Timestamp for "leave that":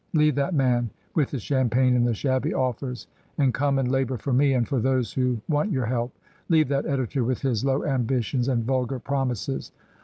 0.13-0.55, 6.49-6.87